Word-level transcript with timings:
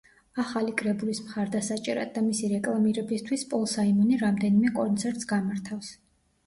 ახალი 0.43 0.71
კრებულის 0.79 1.19
მხარდასაჭერად 1.25 2.13
და 2.17 2.23
მისი 2.31 2.49
რეკლამირებისთვის 2.55 3.47
პოლ 3.53 3.69
საიმონი 3.77 4.19
რამდენიმე 4.27 4.77
კონცერტს 4.81 5.33
გამართავს. 5.37 5.97